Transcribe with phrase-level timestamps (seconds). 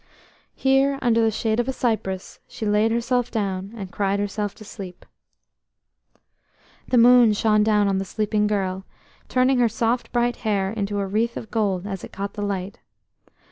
[0.55, 4.65] Here, under the shade of a cypress, she laid herself down, and cried herself to
[4.65, 5.05] sleep.
[6.87, 8.83] The moon shone down on the sleeping girl,
[9.29, 12.79] turning her soft bright hair into a wreath of gold as it caught the light.